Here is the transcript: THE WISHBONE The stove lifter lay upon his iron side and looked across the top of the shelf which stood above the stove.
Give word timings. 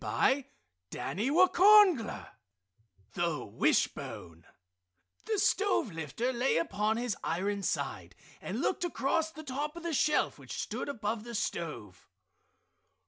THE 0.03 0.43
WISHBONE 3.53 4.45
The 5.25 5.37
stove 5.37 5.91
lifter 5.91 6.33
lay 6.33 6.57
upon 6.57 6.97
his 6.97 7.15
iron 7.23 7.61
side 7.61 8.15
and 8.41 8.61
looked 8.61 8.83
across 8.83 9.29
the 9.31 9.43
top 9.43 9.75
of 9.75 9.83
the 9.83 9.93
shelf 9.93 10.39
which 10.39 10.59
stood 10.59 10.89
above 10.89 11.23
the 11.23 11.35
stove. 11.35 12.07